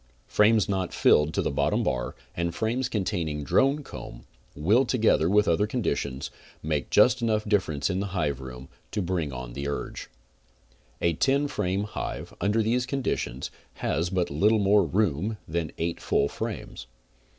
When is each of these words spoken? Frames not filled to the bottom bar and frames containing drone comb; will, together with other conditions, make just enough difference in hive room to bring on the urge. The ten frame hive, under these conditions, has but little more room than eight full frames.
Frames 0.25 0.67
not 0.67 0.95
filled 0.95 1.31
to 1.35 1.43
the 1.43 1.51
bottom 1.51 1.83
bar 1.83 2.15
and 2.35 2.55
frames 2.55 2.89
containing 2.89 3.43
drone 3.43 3.83
comb; 3.83 4.25
will, 4.55 4.83
together 4.83 5.29
with 5.29 5.47
other 5.47 5.67
conditions, 5.67 6.31
make 6.63 6.89
just 6.89 7.21
enough 7.21 7.45
difference 7.47 7.87
in 7.87 8.01
hive 8.01 8.39
room 8.39 8.67
to 8.93 8.99
bring 9.03 9.31
on 9.31 9.53
the 9.53 9.67
urge. 9.67 10.09
The 11.01 11.13
ten 11.13 11.47
frame 11.47 11.83
hive, 11.83 12.33
under 12.41 12.63
these 12.63 12.87
conditions, 12.87 13.51
has 13.75 14.09
but 14.09 14.31
little 14.31 14.57
more 14.57 14.83
room 14.83 15.37
than 15.47 15.71
eight 15.77 15.99
full 15.99 16.27
frames. 16.27 16.87